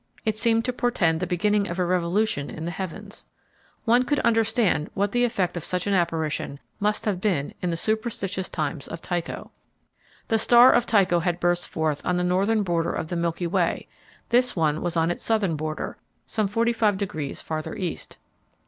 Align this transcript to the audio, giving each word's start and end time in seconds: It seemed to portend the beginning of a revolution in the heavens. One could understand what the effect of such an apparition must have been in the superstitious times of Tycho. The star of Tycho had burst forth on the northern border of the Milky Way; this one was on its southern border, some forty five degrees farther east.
It 0.25 0.35
seemed 0.35 0.65
to 0.65 0.73
portend 0.73 1.19
the 1.19 1.27
beginning 1.27 1.67
of 1.67 1.77
a 1.77 1.85
revolution 1.85 2.49
in 2.49 2.65
the 2.65 2.71
heavens. 2.71 3.27
One 3.85 4.01
could 4.01 4.17
understand 4.21 4.89
what 4.95 5.11
the 5.11 5.23
effect 5.23 5.55
of 5.55 5.63
such 5.63 5.85
an 5.85 5.93
apparition 5.93 6.59
must 6.79 7.05
have 7.05 7.21
been 7.21 7.53
in 7.61 7.69
the 7.69 7.77
superstitious 7.77 8.49
times 8.49 8.87
of 8.87 8.99
Tycho. 8.99 9.51
The 10.27 10.39
star 10.39 10.71
of 10.73 10.87
Tycho 10.87 11.19
had 11.19 11.39
burst 11.39 11.69
forth 11.69 12.03
on 12.03 12.17
the 12.17 12.23
northern 12.23 12.63
border 12.63 12.91
of 12.91 13.09
the 13.09 13.15
Milky 13.15 13.45
Way; 13.45 13.87
this 14.29 14.55
one 14.55 14.81
was 14.81 14.97
on 14.97 15.11
its 15.11 15.21
southern 15.21 15.55
border, 15.55 15.97
some 16.25 16.47
forty 16.47 16.73
five 16.73 16.97
degrees 16.97 17.39
farther 17.43 17.75
east. 17.75 18.17